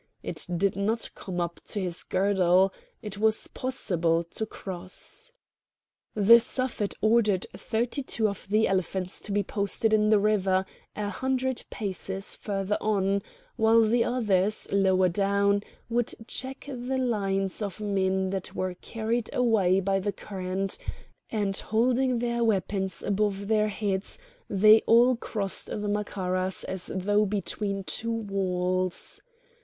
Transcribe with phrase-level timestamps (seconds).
[0.23, 5.31] It did not come up to his girdle; it was possible to cross.
[6.15, 11.09] The Suffet ordered thirty two of the elephants to be posted in the river a
[11.09, 13.21] hundred paces further on,
[13.57, 19.81] while the others, lower down, would check the lines of men that were carried away
[19.81, 20.79] by the current;
[21.29, 24.17] and holding their weapons above their heads
[24.49, 29.21] they all crossed the Macaras as though between two walls.